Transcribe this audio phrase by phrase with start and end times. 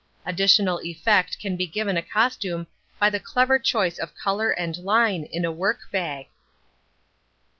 [0.25, 2.65] Additional effect can be given a costume
[2.97, 6.25] by the clever choice of colour and line in a work bag.